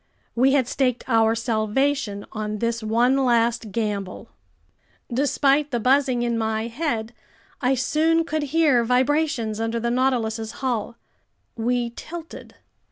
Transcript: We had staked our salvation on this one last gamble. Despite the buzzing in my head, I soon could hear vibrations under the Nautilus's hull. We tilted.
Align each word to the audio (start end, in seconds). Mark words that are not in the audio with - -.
We 0.33 0.53
had 0.53 0.67
staked 0.67 1.03
our 1.07 1.35
salvation 1.35 2.25
on 2.31 2.57
this 2.57 2.81
one 2.81 3.17
last 3.23 3.71
gamble. 3.71 4.29
Despite 5.13 5.69
the 5.69 5.79
buzzing 5.79 6.23
in 6.23 6.39
my 6.39 6.65
head, 6.65 7.13
I 7.61 7.75
soon 7.75 8.23
could 8.25 8.41
hear 8.49 8.83
vibrations 8.83 9.59
under 9.59 9.79
the 9.79 9.91
Nautilus's 9.91 10.53
hull. 10.65 10.95
We 11.55 11.91
tilted. 11.91 12.55